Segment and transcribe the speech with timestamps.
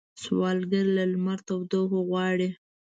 [0.23, 2.49] سوالګر له لمر تودوخه غواړي